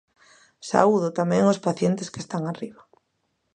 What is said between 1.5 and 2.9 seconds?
os pacientes que están arriba.